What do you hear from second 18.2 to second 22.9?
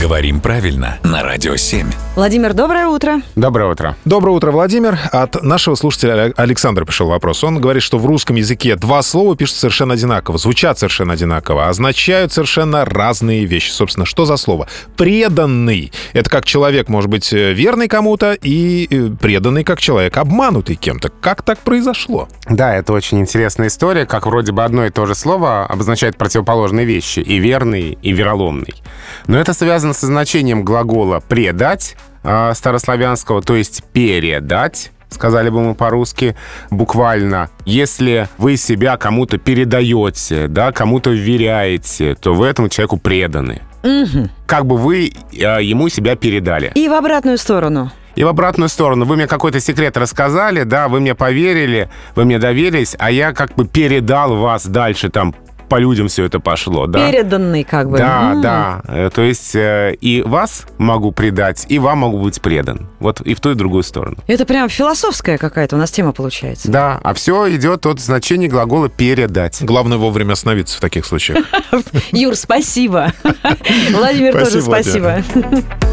и э, преданный как человек, обманутый кем-то. Как так произошло? Да,